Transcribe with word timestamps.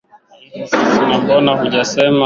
na 1.07 1.15
mbona 1.21 1.51
hujasema 1.59 2.19